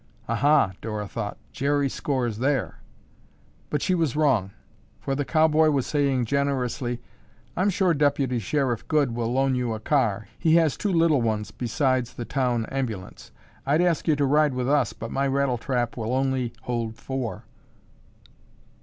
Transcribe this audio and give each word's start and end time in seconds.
"Aha," 0.27 0.71
Dora 0.81 1.07
thought, 1.07 1.37
"Jerry 1.51 1.87
scores 1.87 2.39
there." 2.39 2.79
But 3.69 3.83
she 3.83 3.93
was 3.93 4.15
wrong, 4.15 4.49
for 4.99 5.13
the 5.13 5.23
cowboy 5.23 5.69
was 5.69 5.85
saying 5.85 6.25
generously, 6.25 7.03
"I'm 7.55 7.69
sure 7.69 7.93
Deputy 7.93 8.39
Sheriff 8.39 8.87
Goode 8.87 9.11
will 9.13 9.31
loan 9.31 9.53
you 9.53 9.73
a 9.75 9.79
car. 9.79 10.27
He 10.39 10.55
has 10.55 10.75
two 10.75 10.91
little 10.91 11.21
ones 11.21 11.51
besides 11.51 12.13
the 12.15 12.25
town 12.25 12.65
ambulance. 12.71 13.31
I'd 13.63 13.81
ask 13.81 14.07
you 14.07 14.15
to 14.15 14.25
ride 14.25 14.55
with 14.55 14.67
us 14.67 14.91
but 14.91 15.11
my 15.11 15.27
rattletrap 15.27 15.95
will 15.95 16.15
only 16.15 16.53
hold 16.63 16.95
four." 16.95 17.43